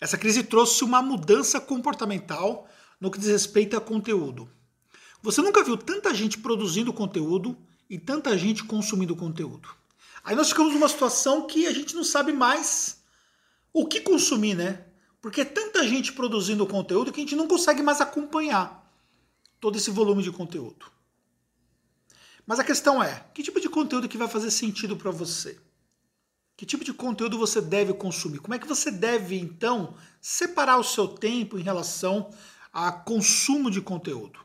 Essa 0.00 0.16
crise 0.16 0.44
trouxe 0.44 0.84
uma 0.84 1.02
mudança 1.02 1.60
comportamental 1.60 2.68
no 3.00 3.10
que 3.10 3.18
diz 3.18 3.28
respeito 3.28 3.76
a 3.76 3.80
conteúdo. 3.80 4.48
Você 5.22 5.40
nunca 5.40 5.64
viu 5.64 5.76
tanta 5.76 6.14
gente 6.14 6.38
produzindo 6.38 6.92
conteúdo 6.92 7.56
e 7.90 7.98
tanta 7.98 8.36
gente 8.38 8.64
consumindo 8.64 9.16
conteúdo. 9.16 9.68
Aí 10.22 10.36
nós 10.36 10.48
ficamos 10.48 10.72
numa 10.74 10.88
situação 10.88 11.46
que 11.46 11.66
a 11.66 11.72
gente 11.72 11.94
não 11.94 12.04
sabe 12.04 12.32
mais 12.32 13.02
o 13.72 13.86
que 13.86 14.00
consumir, 14.00 14.54
né? 14.54 14.84
Porque 15.20 15.40
é 15.40 15.44
tanta 15.44 15.86
gente 15.86 16.12
produzindo 16.12 16.66
conteúdo 16.66 17.12
que 17.12 17.20
a 17.20 17.22
gente 17.22 17.36
não 17.36 17.48
consegue 17.48 17.82
mais 17.82 18.00
acompanhar 18.00 18.88
todo 19.60 19.76
esse 19.76 19.90
volume 19.90 20.22
de 20.22 20.30
conteúdo. 20.30 20.86
Mas 22.46 22.58
a 22.58 22.64
questão 22.64 23.02
é, 23.02 23.24
que 23.34 23.42
tipo 23.42 23.60
de 23.60 23.68
conteúdo 23.68 24.08
que 24.08 24.16
vai 24.16 24.28
fazer 24.28 24.50
sentido 24.50 24.96
para 24.96 25.10
você? 25.10 25.58
Que 26.58 26.66
tipo 26.66 26.84
de 26.84 26.92
conteúdo 26.92 27.38
você 27.38 27.60
deve 27.60 27.94
consumir? 27.94 28.40
Como 28.40 28.52
é 28.52 28.58
que 28.58 28.66
você 28.66 28.90
deve, 28.90 29.38
então, 29.38 29.94
separar 30.20 30.76
o 30.76 30.82
seu 30.82 31.06
tempo 31.06 31.56
em 31.56 31.62
relação 31.62 32.30
a 32.72 32.90
consumo 32.90 33.70
de 33.70 33.80
conteúdo? 33.80 34.40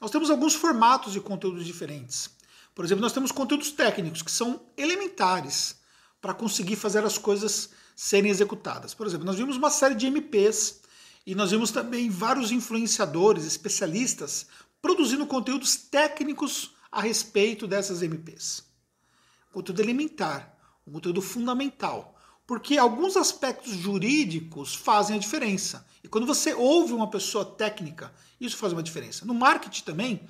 Nós 0.00 0.12
temos 0.12 0.30
alguns 0.30 0.54
formatos 0.54 1.12
de 1.12 1.20
conteúdos 1.20 1.66
diferentes. 1.66 2.30
Por 2.72 2.84
exemplo, 2.84 3.02
nós 3.02 3.12
temos 3.12 3.32
conteúdos 3.32 3.72
técnicos 3.72 4.22
que 4.22 4.30
são 4.30 4.68
elementares 4.76 5.74
para 6.20 6.32
conseguir 6.32 6.76
fazer 6.76 7.04
as 7.04 7.18
coisas 7.18 7.70
serem 7.96 8.30
executadas. 8.30 8.94
Por 8.94 9.04
exemplo, 9.04 9.26
nós 9.26 9.34
vimos 9.34 9.56
uma 9.56 9.70
série 9.70 9.96
de 9.96 10.06
MPs 10.06 10.80
e 11.26 11.34
nós 11.34 11.50
vimos 11.50 11.72
também 11.72 12.08
vários 12.08 12.52
influenciadores, 12.52 13.44
especialistas, 13.44 14.46
produzindo 14.80 15.26
conteúdos 15.26 15.74
técnicos 15.74 16.70
a 16.88 17.00
respeito 17.00 17.66
dessas 17.66 18.00
MPs. 18.00 18.62
Conteúdo 19.50 19.82
elementar, 19.82 20.55
um 20.86 20.92
conteúdo 20.92 21.20
fundamental, 21.20 22.14
porque 22.46 22.78
alguns 22.78 23.16
aspectos 23.16 23.72
jurídicos 23.72 24.74
fazem 24.74 25.16
a 25.16 25.18
diferença. 25.18 25.86
E 26.04 26.08
quando 26.08 26.26
você 26.26 26.54
ouve 26.54 26.92
uma 26.92 27.10
pessoa 27.10 27.44
técnica, 27.44 28.12
isso 28.40 28.56
faz 28.56 28.72
uma 28.72 28.82
diferença. 28.82 29.24
No 29.24 29.34
marketing 29.34 29.82
também, 29.82 30.20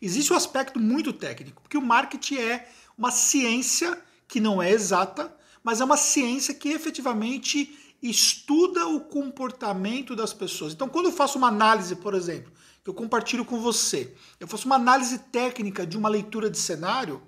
existe 0.00 0.32
um 0.32 0.36
aspecto 0.36 0.80
muito 0.80 1.12
técnico, 1.12 1.60
porque 1.60 1.76
o 1.76 1.82
marketing 1.82 2.36
é 2.36 2.68
uma 2.96 3.10
ciência 3.10 4.02
que 4.26 4.40
não 4.40 4.62
é 4.62 4.70
exata, 4.70 5.34
mas 5.62 5.80
é 5.80 5.84
uma 5.84 5.96
ciência 5.96 6.54
que 6.54 6.70
efetivamente 6.70 7.76
estuda 8.02 8.86
o 8.86 9.00
comportamento 9.00 10.14
das 10.16 10.32
pessoas. 10.32 10.72
Então, 10.72 10.88
quando 10.88 11.06
eu 11.06 11.12
faço 11.12 11.38
uma 11.38 11.48
análise, 11.48 11.96
por 11.96 12.14
exemplo, 12.14 12.52
que 12.82 12.88
eu 12.88 12.94
compartilho 12.94 13.44
com 13.44 13.60
você, 13.60 14.14
eu 14.38 14.46
faço 14.46 14.66
uma 14.66 14.76
análise 14.76 15.18
técnica 15.18 15.86
de 15.86 15.98
uma 15.98 16.08
leitura 16.08 16.48
de 16.48 16.58
cenário, 16.58 17.20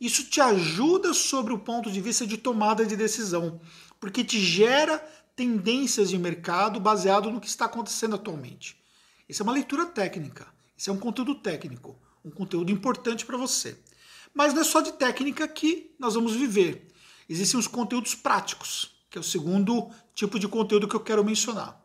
isso 0.00 0.24
te 0.24 0.40
ajuda 0.40 1.12
sobre 1.12 1.52
o 1.52 1.58
ponto 1.58 1.90
de 1.90 2.00
vista 2.00 2.26
de 2.26 2.36
tomada 2.36 2.86
de 2.86 2.96
decisão, 2.96 3.60
porque 3.98 4.24
te 4.24 4.40
gera 4.40 4.98
tendências 5.36 6.10
de 6.10 6.18
mercado 6.18 6.80
baseado 6.80 7.30
no 7.30 7.40
que 7.40 7.48
está 7.48 7.66
acontecendo 7.66 8.14
atualmente. 8.14 8.76
Isso 9.28 9.42
é 9.42 9.44
uma 9.44 9.52
leitura 9.52 9.86
técnica, 9.86 10.46
isso 10.76 10.90
é 10.90 10.92
um 10.92 10.98
conteúdo 10.98 11.34
técnico, 11.34 11.96
um 12.24 12.30
conteúdo 12.30 12.72
importante 12.72 13.26
para 13.26 13.36
você. 13.36 13.78
Mas 14.32 14.54
não 14.54 14.62
é 14.62 14.64
só 14.64 14.80
de 14.80 14.92
técnica 14.92 15.46
que 15.46 15.94
nós 15.98 16.14
vamos 16.14 16.34
viver 16.34 16.90
existem 17.30 17.60
os 17.60 17.68
conteúdos 17.68 18.16
práticos, 18.16 18.90
que 19.08 19.16
é 19.16 19.20
o 19.20 19.24
segundo 19.24 19.88
tipo 20.16 20.36
de 20.36 20.48
conteúdo 20.48 20.88
que 20.88 20.96
eu 20.96 21.00
quero 21.00 21.24
mencionar. 21.24 21.80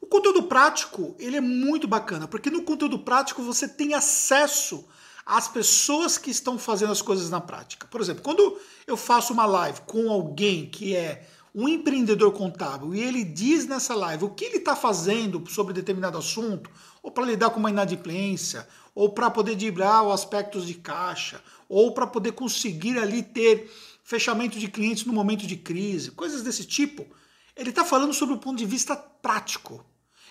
O 0.00 0.06
conteúdo 0.06 0.42
prático, 0.42 1.14
ele 1.20 1.36
é 1.36 1.40
muito 1.40 1.86
bacana, 1.86 2.26
porque 2.26 2.50
no 2.50 2.62
conteúdo 2.62 2.98
prático 2.98 3.40
você 3.44 3.68
tem 3.68 3.94
acesso 3.94 4.84
às 5.32 5.48
pessoas 5.48 6.18
que 6.18 6.30
estão 6.30 6.58
fazendo 6.58 6.92
as 6.92 7.00
coisas 7.00 7.30
na 7.30 7.40
prática. 7.40 7.86
Por 7.86 8.02
exemplo, 8.02 8.22
quando 8.22 8.58
eu 8.86 8.98
faço 8.98 9.32
uma 9.32 9.46
live 9.46 9.80
com 9.86 10.10
alguém 10.10 10.66
que 10.66 10.94
é 10.94 11.26
um 11.54 11.66
empreendedor 11.66 12.32
contábil 12.32 12.94
e 12.94 13.00
ele 13.00 13.24
diz 13.24 13.66
nessa 13.66 13.94
live 13.94 14.24
o 14.24 14.30
que 14.30 14.44
ele 14.44 14.58
está 14.58 14.76
fazendo 14.76 15.42
sobre 15.48 15.72
determinado 15.72 16.18
assunto, 16.18 16.70
ou 17.02 17.10
para 17.10 17.24
lidar 17.24 17.48
com 17.48 17.58
uma 17.58 17.70
inadimplência, 17.70 18.68
ou 18.94 19.08
para 19.08 19.30
poder 19.30 19.56
driblar 19.56 20.04
os 20.04 20.12
aspectos 20.12 20.66
de 20.66 20.74
caixa, 20.74 21.42
ou 21.66 21.94
para 21.94 22.06
poder 22.06 22.32
conseguir 22.32 22.98
ali 22.98 23.22
ter 23.22 23.72
fechamento 24.04 24.58
de 24.58 24.68
clientes 24.68 25.06
no 25.06 25.14
momento 25.14 25.46
de 25.46 25.56
crise, 25.56 26.10
coisas 26.10 26.42
desse 26.42 26.66
tipo. 26.66 27.06
Ele 27.56 27.70
está 27.70 27.86
falando 27.86 28.12
sobre 28.12 28.34
o 28.34 28.38
ponto 28.38 28.58
de 28.58 28.66
vista 28.66 28.94
prático. 28.94 29.82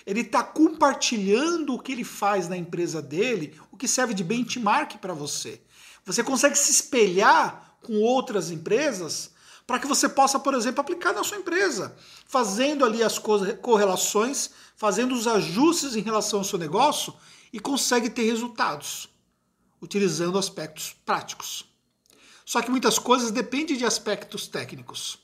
Ele 0.05 0.21
está 0.21 0.43
compartilhando 0.43 1.73
o 1.73 1.79
que 1.79 1.91
ele 1.91 2.03
faz 2.03 2.47
na 2.47 2.57
empresa 2.57 3.01
dele, 3.01 3.59
o 3.71 3.77
que 3.77 3.87
serve 3.87 4.13
de 4.13 4.23
benchmark 4.23 4.97
para 4.97 5.13
você. 5.13 5.61
Você 6.05 6.23
consegue 6.23 6.57
se 6.57 6.71
espelhar 6.71 7.77
com 7.83 8.01
outras 8.01 8.51
empresas 8.51 9.31
para 9.65 9.79
que 9.79 9.87
você 9.87 10.09
possa, 10.09 10.39
por 10.39 10.53
exemplo, 10.53 10.81
aplicar 10.81 11.13
na 11.13 11.23
sua 11.23 11.37
empresa, 11.37 11.95
fazendo 12.25 12.83
ali 12.83 13.03
as 13.03 13.19
correlações, 13.19 14.49
fazendo 14.75 15.13
os 15.15 15.27
ajustes 15.27 15.95
em 15.95 16.01
relação 16.01 16.39
ao 16.39 16.45
seu 16.45 16.59
negócio 16.59 17.13
e 17.53 17.59
consegue 17.59 18.09
ter 18.09 18.23
resultados 18.23 19.07
utilizando 19.81 20.37
aspectos 20.37 20.95
práticos. 21.05 21.65
Só 22.45 22.61
que 22.61 22.69
muitas 22.69 22.99
coisas 22.99 23.31
dependem 23.31 23.77
de 23.77 23.85
aspectos 23.85 24.47
técnicos. 24.47 25.19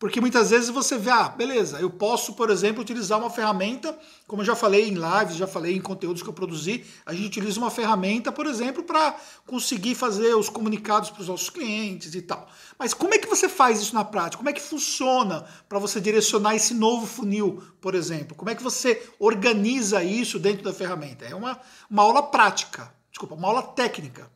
Porque 0.00 0.18
muitas 0.18 0.48
vezes 0.48 0.70
você 0.70 0.96
vê, 0.96 1.10
ah, 1.10 1.28
beleza, 1.28 1.78
eu 1.78 1.90
posso, 1.90 2.32
por 2.32 2.48
exemplo, 2.48 2.80
utilizar 2.80 3.18
uma 3.18 3.28
ferramenta, 3.28 3.94
como 4.26 4.40
eu 4.40 4.46
já 4.46 4.56
falei 4.56 4.88
em 4.88 4.94
lives, 4.94 5.36
já 5.36 5.46
falei 5.46 5.76
em 5.76 5.80
conteúdos 5.80 6.22
que 6.22 6.28
eu 6.30 6.32
produzi, 6.32 6.86
a 7.04 7.12
gente 7.12 7.26
utiliza 7.26 7.60
uma 7.60 7.70
ferramenta, 7.70 8.32
por 8.32 8.46
exemplo, 8.46 8.82
para 8.82 9.14
conseguir 9.46 9.94
fazer 9.94 10.34
os 10.34 10.48
comunicados 10.48 11.10
para 11.10 11.20
os 11.20 11.28
nossos 11.28 11.50
clientes 11.50 12.14
e 12.14 12.22
tal. 12.22 12.48
Mas 12.78 12.94
como 12.94 13.12
é 13.12 13.18
que 13.18 13.28
você 13.28 13.46
faz 13.46 13.82
isso 13.82 13.94
na 13.94 14.02
prática? 14.02 14.38
Como 14.38 14.48
é 14.48 14.54
que 14.54 14.62
funciona 14.62 15.44
para 15.68 15.78
você 15.78 16.00
direcionar 16.00 16.54
esse 16.54 16.72
novo 16.72 17.06
funil, 17.06 17.62
por 17.78 17.94
exemplo? 17.94 18.34
Como 18.34 18.48
é 18.48 18.54
que 18.54 18.62
você 18.62 19.06
organiza 19.18 20.02
isso 20.02 20.38
dentro 20.38 20.64
da 20.64 20.72
ferramenta? 20.72 21.26
É 21.26 21.34
uma, 21.34 21.60
uma 21.90 22.02
aula 22.02 22.22
prática, 22.22 22.90
desculpa, 23.10 23.34
uma 23.34 23.48
aula 23.48 23.62
técnica. 23.62 24.30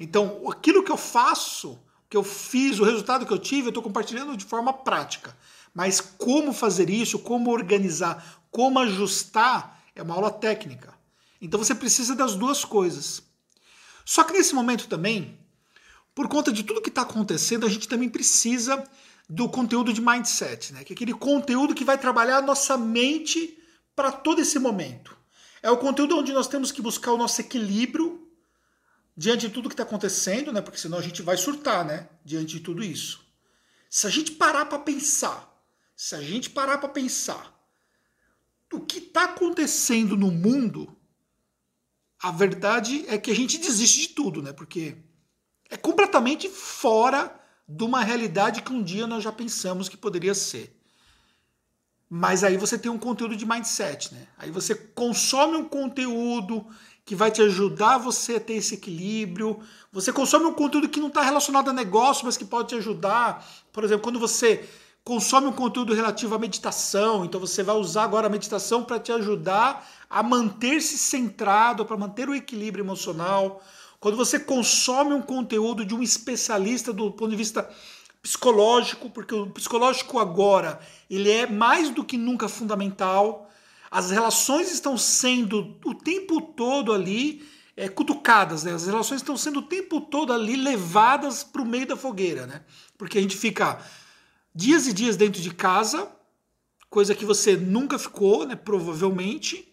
Então, 0.00 0.50
aquilo 0.50 0.82
que 0.82 0.90
eu 0.90 0.96
faço, 0.96 1.78
que 2.08 2.16
eu 2.16 2.22
fiz, 2.22 2.78
o 2.78 2.84
resultado 2.84 3.26
que 3.26 3.32
eu 3.32 3.38
tive, 3.38 3.66
eu 3.66 3.70
estou 3.70 3.82
compartilhando 3.82 4.36
de 4.36 4.44
forma 4.44 4.72
prática. 4.72 5.36
Mas 5.74 6.00
como 6.00 6.52
fazer 6.52 6.88
isso, 6.88 7.18
como 7.18 7.50
organizar, 7.50 8.42
como 8.50 8.78
ajustar, 8.78 9.82
é 9.94 10.02
uma 10.02 10.14
aula 10.14 10.30
técnica. 10.30 10.94
Então 11.40 11.62
você 11.62 11.74
precisa 11.74 12.14
das 12.14 12.34
duas 12.34 12.64
coisas. 12.64 13.22
Só 14.04 14.24
que 14.24 14.32
nesse 14.32 14.54
momento 14.54 14.88
também, 14.88 15.38
por 16.14 16.28
conta 16.28 16.52
de 16.52 16.62
tudo 16.62 16.80
que 16.80 16.88
está 16.88 17.02
acontecendo, 17.02 17.66
a 17.66 17.68
gente 17.68 17.88
também 17.88 18.08
precisa 18.08 18.82
do 19.28 19.48
conteúdo 19.48 19.92
de 19.92 20.00
mindset, 20.00 20.72
né? 20.72 20.84
que 20.84 20.92
é 20.92 20.94
aquele 20.94 21.12
conteúdo 21.12 21.74
que 21.74 21.84
vai 21.84 21.98
trabalhar 21.98 22.38
a 22.38 22.42
nossa 22.42 22.78
mente 22.78 23.58
para 23.94 24.12
todo 24.12 24.40
esse 24.40 24.58
momento. 24.58 25.16
É 25.62 25.70
o 25.70 25.76
conteúdo 25.76 26.16
onde 26.16 26.32
nós 26.32 26.46
temos 26.46 26.70
que 26.70 26.80
buscar 26.80 27.12
o 27.12 27.18
nosso 27.18 27.40
equilíbrio 27.40 28.25
diante 29.16 29.48
de 29.48 29.54
tudo 29.54 29.68
que 29.68 29.74
está 29.74 29.84
acontecendo, 29.84 30.52
né? 30.52 30.60
Porque 30.60 30.78
senão 30.78 30.98
a 30.98 31.02
gente 31.02 31.22
vai 31.22 31.36
surtar, 31.36 31.84
né? 31.84 32.08
Diante 32.24 32.54
de 32.54 32.60
tudo 32.60 32.84
isso. 32.84 33.24
Se 33.88 34.06
a 34.06 34.10
gente 34.10 34.32
parar 34.32 34.66
para 34.66 34.78
pensar, 34.78 35.64
se 35.96 36.14
a 36.14 36.20
gente 36.20 36.50
parar 36.50 36.78
para 36.78 36.88
pensar 36.88 37.54
o 38.72 38.80
que 38.80 38.98
está 38.98 39.24
acontecendo 39.24 40.16
no 40.16 40.30
mundo, 40.30 40.94
a 42.20 42.30
verdade 42.30 43.04
é 43.08 43.16
que 43.16 43.30
a 43.30 43.34
gente 43.34 43.56
desiste 43.56 44.02
de 44.02 44.08
tudo, 44.08 44.42
né? 44.42 44.52
Porque 44.52 44.96
é 45.70 45.76
completamente 45.76 46.48
fora 46.48 47.40
de 47.66 47.84
uma 47.84 48.02
realidade 48.02 48.62
que 48.62 48.72
um 48.72 48.82
dia 48.82 49.06
nós 49.06 49.24
já 49.24 49.32
pensamos 49.32 49.88
que 49.88 49.96
poderia 49.96 50.34
ser. 50.34 50.76
Mas 52.08 52.44
aí 52.44 52.56
você 52.56 52.78
tem 52.78 52.90
um 52.90 52.98
conteúdo 52.98 53.34
de 53.34 53.46
mindset, 53.46 54.14
né? 54.14 54.28
Aí 54.36 54.50
você 54.50 54.74
consome 54.74 55.56
um 55.56 55.68
conteúdo 55.68 56.66
que 57.06 57.14
vai 57.14 57.30
te 57.30 57.40
ajudar 57.40 57.98
você 57.98 58.34
a 58.34 58.40
ter 58.40 58.54
esse 58.54 58.74
equilíbrio. 58.74 59.60
Você 59.92 60.12
consome 60.12 60.44
um 60.44 60.52
conteúdo 60.52 60.88
que 60.88 60.98
não 60.98 61.06
está 61.06 61.22
relacionado 61.22 61.70
a 61.70 61.72
negócio, 61.72 62.26
mas 62.26 62.36
que 62.36 62.44
pode 62.44 62.70
te 62.70 62.74
ajudar. 62.74 63.46
Por 63.72 63.84
exemplo, 63.84 64.02
quando 64.02 64.18
você 64.18 64.68
consome 65.04 65.46
um 65.46 65.52
conteúdo 65.52 65.94
relativo 65.94 66.34
à 66.34 66.38
meditação, 66.38 67.24
então 67.24 67.38
você 67.38 67.62
vai 67.62 67.76
usar 67.76 68.02
agora 68.02 68.26
a 68.26 68.30
meditação 68.30 68.82
para 68.82 68.98
te 68.98 69.12
ajudar 69.12 69.88
a 70.10 70.20
manter-se 70.20 70.98
centrado, 70.98 71.86
para 71.86 71.96
manter 71.96 72.28
o 72.28 72.34
equilíbrio 72.34 72.82
emocional. 72.82 73.62
Quando 74.00 74.16
você 74.16 74.40
consome 74.40 75.14
um 75.14 75.22
conteúdo 75.22 75.84
de 75.84 75.94
um 75.94 76.02
especialista 76.02 76.92
do 76.92 77.12
ponto 77.12 77.30
de 77.30 77.36
vista 77.36 77.70
psicológico, 78.20 79.08
porque 79.10 79.32
o 79.32 79.46
psicológico 79.46 80.18
agora 80.18 80.80
ele 81.08 81.30
é 81.30 81.46
mais 81.46 81.90
do 81.90 82.02
que 82.02 82.16
nunca 82.16 82.48
fundamental. 82.48 83.48
As 83.96 84.10
relações 84.10 84.70
estão 84.70 84.98
sendo 84.98 85.74
o 85.82 85.94
tempo 85.94 86.38
todo 86.38 86.92
ali 86.92 87.48
é, 87.74 87.88
cutucadas, 87.88 88.62
né? 88.62 88.74
As 88.74 88.86
relações 88.86 89.22
estão 89.22 89.38
sendo 89.38 89.60
o 89.60 89.62
tempo 89.62 90.02
todo 90.02 90.34
ali 90.34 90.54
levadas 90.54 91.42
para 91.42 91.62
o 91.62 91.64
meio 91.64 91.86
da 91.86 91.96
fogueira, 91.96 92.46
né? 92.46 92.60
Porque 92.98 93.16
a 93.16 93.22
gente 93.22 93.38
fica 93.38 93.80
dias 94.54 94.86
e 94.86 94.92
dias 94.92 95.16
dentro 95.16 95.40
de 95.40 95.48
casa, 95.48 96.10
coisa 96.90 97.14
que 97.14 97.24
você 97.24 97.56
nunca 97.56 97.98
ficou, 97.98 98.44
né? 98.44 98.54
Provavelmente. 98.54 99.66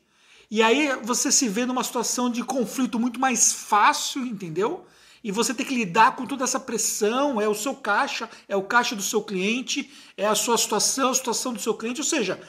E 0.50 0.64
aí 0.64 0.98
você 1.04 1.30
se 1.30 1.50
vê 1.50 1.66
numa 1.66 1.84
situação 1.84 2.30
de 2.30 2.46
conflito 2.46 2.98
muito 2.98 3.20
mais 3.20 3.52
fácil, 3.52 4.26
entendeu? 4.26 4.86
E 5.22 5.34
você 5.34 5.54
tem 5.54 5.66
que 5.66 5.76
lidar 5.76 6.16
com 6.16 6.26
toda 6.26 6.46
essa 6.46 6.62
pressão, 6.62 7.42
é 7.42 7.50
o 7.50 7.54
seu 7.54 7.76
caixa, 7.76 8.30
é 8.48 8.56
o 8.56 8.64
caixa 8.64 8.96
do 8.96 9.04
seu 9.04 9.22
cliente, 9.22 9.92
é 10.16 10.26
a 10.26 10.34
sua 10.34 10.58
situação, 10.58 11.10
a 11.10 11.14
situação 11.14 11.52
do 11.52 11.60
seu 11.60 11.74
cliente, 11.74 12.00
ou 12.00 12.08
seja, 12.08 12.40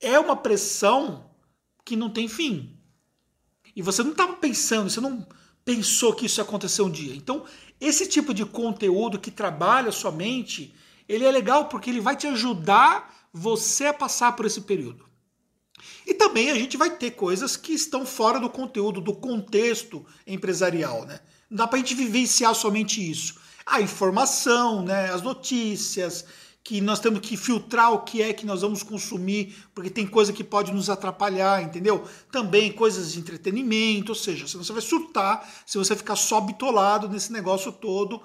é 0.00 0.18
uma 0.18 0.36
pressão 0.36 1.30
que 1.84 1.96
não 1.96 2.10
tem 2.10 2.28
fim. 2.28 2.76
E 3.74 3.82
você 3.82 4.02
não 4.02 4.12
estava 4.12 4.34
pensando, 4.34 4.90
você 4.90 5.00
não 5.00 5.26
pensou 5.64 6.14
que 6.14 6.26
isso 6.26 6.40
ia 6.40 6.44
acontecer 6.44 6.82
um 6.82 6.90
dia. 6.90 7.14
Então, 7.14 7.44
esse 7.80 8.06
tipo 8.06 8.34
de 8.34 8.44
conteúdo 8.44 9.18
que 9.18 9.30
trabalha 9.30 9.92
sua 9.92 10.10
mente, 10.10 10.74
ele 11.08 11.24
é 11.24 11.30
legal 11.30 11.66
porque 11.66 11.90
ele 11.90 12.00
vai 12.00 12.16
te 12.16 12.26
ajudar 12.26 13.28
você 13.32 13.86
a 13.86 13.94
passar 13.94 14.32
por 14.32 14.46
esse 14.46 14.62
período. 14.62 15.04
E 16.06 16.14
também 16.14 16.50
a 16.50 16.54
gente 16.54 16.76
vai 16.76 16.90
ter 16.90 17.12
coisas 17.12 17.56
que 17.56 17.72
estão 17.72 18.04
fora 18.04 18.38
do 18.38 18.50
conteúdo, 18.50 19.00
do 19.00 19.14
contexto 19.14 20.04
empresarial, 20.26 21.04
né? 21.06 21.20
Não 21.48 21.58
dá 21.58 21.66
para 21.66 21.76
a 21.76 21.80
gente 21.80 21.94
vivenciar 21.94 22.54
somente 22.54 23.08
isso. 23.08 23.40
A 23.64 23.80
informação, 23.80 24.82
né? 24.82 25.10
as 25.10 25.22
notícias, 25.22 26.24
que 26.62 26.80
nós 26.80 27.00
temos 27.00 27.20
que 27.20 27.36
filtrar 27.36 27.92
o 27.92 28.00
que 28.00 28.22
é 28.22 28.32
que 28.32 28.44
nós 28.44 28.60
vamos 28.60 28.82
consumir, 28.82 29.56
porque 29.74 29.90
tem 29.90 30.06
coisa 30.06 30.32
que 30.32 30.44
pode 30.44 30.72
nos 30.72 30.90
atrapalhar, 30.90 31.62
entendeu? 31.62 32.06
Também 32.30 32.70
coisas 32.70 33.12
de 33.12 33.18
entretenimento, 33.18 34.12
ou 34.12 34.16
seja, 34.16 34.46
se 34.46 34.56
você 34.56 34.72
vai 34.72 34.82
surtar, 34.82 35.48
se 35.64 35.78
você 35.78 35.96
ficar 35.96 36.16
só 36.16 36.40
bitolado 36.40 37.08
nesse 37.08 37.32
negócio 37.32 37.72
todo. 37.72 38.22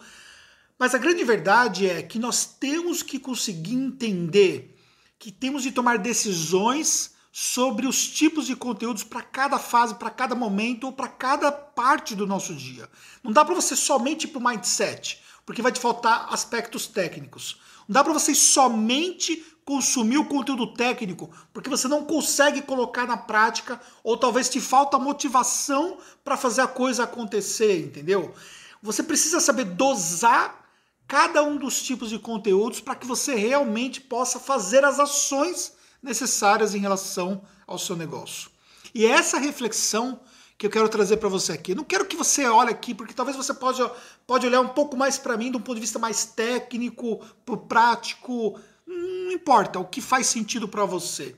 Mas 0.78 0.94
a 0.94 0.98
grande 0.98 1.24
verdade 1.24 1.88
é 1.88 2.02
que 2.02 2.20
nós 2.20 2.46
temos 2.46 3.02
que 3.02 3.18
conseguir 3.18 3.76
entender 3.76 4.76
que 5.18 5.32
temos 5.32 5.64
de 5.64 5.72
tomar 5.72 5.98
decisões 5.98 7.16
sobre 7.32 7.88
os 7.88 8.08
tipos 8.08 8.48
de 8.48 8.56
conteúdos 8.56 9.04
para 9.04 9.22
cada 9.22 9.58
fase, 9.58 9.96
para 9.96 10.10
cada 10.10 10.36
momento 10.36 10.86
ou 10.86 10.94
para 10.94 11.08
cada 11.08 11.52
parte 11.52 12.16
do 12.16 12.28
nosso 12.28 12.54
dia. 12.54 12.90
Não 13.24 13.32
dá 13.32 13.44
para 13.44 13.56
você 13.56 13.76
somente 13.76 14.26
ir 14.26 14.28
para 14.28 14.40
o 14.40 14.44
mindset, 14.44 15.22
porque 15.46 15.62
vai 15.62 15.72
te 15.72 15.80
faltar 15.80 16.28
aspectos 16.34 16.88
técnicos. 16.88 17.60
Não 17.88 17.94
dá 17.94 18.04
para 18.04 18.14
você 18.14 18.34
somente 18.34 19.44
consumir 19.64 20.18
o 20.18 20.26
conteúdo 20.26 20.74
técnico, 20.74 21.30
porque 21.52 21.70
você 21.70 21.88
não 21.88 22.06
consegue 22.06 22.62
colocar 22.62 23.08
na 23.08 23.18
prática, 23.18 23.82
ou 24.04 24.16
talvez 24.16 24.48
te 24.48 24.62
falta 24.62 25.00
motivação 25.00 25.98
para 26.24 26.38
fazer 26.38 26.62
a 26.62 26.68
coisa 26.68 27.04
acontecer, 27.04 27.80
entendeu? 27.80 28.34
Você 28.82 29.02
precisa 29.02 29.40
saber 29.40 29.66
dosar 29.66 30.64
cada 31.08 31.44
um 31.44 31.58
dos 31.58 31.82
tipos 31.82 32.10
de 32.10 32.20
conteúdos 32.20 32.80
para 32.80 32.96
que 32.96 33.08
você 33.08 33.36
realmente 33.36 34.00
possa 34.02 34.40
fazer 34.40 34.86
as 34.86 35.00
ações 35.00 35.74
necessárias 36.02 36.76
em 36.76 36.80
relação 36.80 37.42
ao 37.66 37.80
seu 37.80 37.96
negócio. 37.96 38.50
E 38.94 39.06
é 39.06 39.10
essa 39.10 39.40
reflexão 39.40 40.20
que 40.58 40.66
eu 40.66 40.70
quero 40.70 40.88
trazer 40.88 41.18
para 41.18 41.30
você 41.30 41.52
aqui. 41.52 41.76
Não 41.76 41.84
quero 41.84 42.06
que 42.06 42.16
você 42.16 42.46
olhe 42.46 42.72
aqui, 42.72 42.94
porque 42.94 43.14
talvez 43.14 43.36
você 43.36 43.54
pode, 43.54 43.82
pode 44.26 44.48
olhar 44.48 44.62
um 44.62 44.70
pouco 44.70 44.96
mais 44.96 45.18
para 45.18 45.38
mim 45.38 45.52
de 45.52 45.58
um 45.58 45.62
ponto 45.62 45.76
de 45.76 45.82
vista 45.82 46.00
mais 46.00 46.26
técnico, 46.26 47.20
prático, 47.68 48.60
não 48.88 49.32
importa, 49.32 49.80
o 49.80 49.86
que 49.86 50.02
faz 50.02 50.28
sentido 50.28 50.68
para 50.68 50.86
você. 50.86 51.36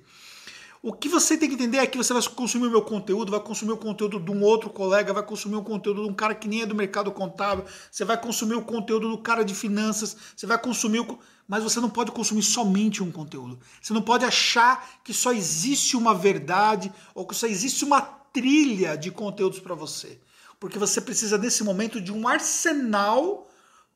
O 0.81 0.93
que 0.93 1.09
você 1.09 1.35
tem 1.35 1.49
que 1.49 1.55
entender 1.55 1.79
é 1.79 1.87
que 1.87 1.97
você 1.97 2.13
vai 2.13 2.21
consumir 2.21 2.67
o 2.67 2.69
meu 2.71 2.83
conteúdo, 2.83 3.31
vai 3.31 3.39
consumir 3.39 3.71
o 3.71 3.77
conteúdo 3.77 4.19
de 4.19 4.31
um 4.31 4.43
outro 4.43 4.69
colega, 4.69 5.11
vai 5.11 5.23
consumir 5.23 5.55
o 5.55 5.63
conteúdo 5.63 6.03
de 6.03 6.09
um 6.09 6.13
cara 6.13 6.35
que 6.35 6.47
nem 6.47 6.61
é 6.61 6.65
do 6.67 6.75
mercado 6.75 7.11
contábil, 7.11 7.65
você 7.91 8.05
vai 8.05 8.19
consumir 8.21 8.53
o 8.53 8.61
conteúdo 8.61 9.09
do 9.09 9.17
cara 9.17 9.43
de 9.43 9.55
finanças, 9.55 10.15
você 10.35 10.45
vai 10.45 10.57
consumir 10.57 10.99
o... 10.99 11.19
Mas 11.47 11.63
você 11.63 11.79
não 11.79 11.89
pode 11.89 12.11
consumir 12.11 12.43
somente 12.43 13.01
um 13.01 13.11
conteúdo. 13.11 13.57
Você 13.81 13.93
não 13.93 14.01
pode 14.01 14.25
achar 14.25 14.99
que 15.03 15.13
só 15.13 15.31
existe 15.31 15.95
uma 15.95 16.13
verdade 16.13 16.91
ou 17.15 17.25
que 17.25 17.33
só 17.33 17.47
existe 17.47 17.83
uma 17.85 18.01
trilha 18.37 18.95
de 18.95 19.09
conteúdos 19.09 19.59
para 19.59 19.73
você. 19.73 20.21
Porque 20.59 20.77
você 20.77 21.01
precisa, 21.01 21.39
nesse 21.39 21.63
momento, 21.63 21.99
de 21.99 22.11
um 22.11 22.27
arsenal 22.27 23.49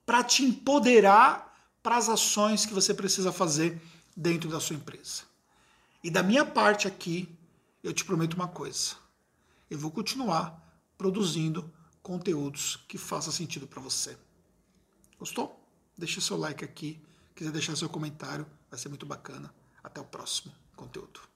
para 0.04 0.24
te 0.24 0.44
empoderar 0.44 1.56
para 1.84 1.96
as 1.96 2.10
ações 2.10 2.66
que 2.66 2.74
você 2.74 2.92
precisa 2.92 3.32
fazer 3.32 3.80
dentro 4.18 4.50
da 4.50 4.60
sua 4.60 4.76
empresa. 4.76 5.24
E 6.04 6.10
da 6.10 6.24
minha 6.24 6.44
parte 6.44 6.88
aqui, 6.88 7.30
eu 7.84 7.94
te 7.94 8.04
prometo 8.04 8.34
uma 8.34 8.48
coisa: 8.48 8.96
eu 9.70 9.78
vou 9.78 9.92
continuar 9.92 10.60
produzindo 10.98 11.72
conteúdos 12.02 12.80
que 12.88 12.98
façam 12.98 13.32
sentido 13.32 13.68
para 13.68 13.80
você. 13.80 14.18
Gostou? 15.20 15.64
Deixa 15.96 16.20
seu 16.20 16.36
like 16.36 16.66
aqui. 16.66 17.00
Quiser 17.36 17.52
deixar 17.52 17.76
seu 17.76 17.90
comentário, 17.90 18.48
vai 18.72 18.80
ser 18.80 18.90
muito 18.90 19.06
bacana. 19.06 19.54
Até 19.84 20.02
o 20.02 20.06
próximo 20.06 20.52
conteúdo. 20.76 21.31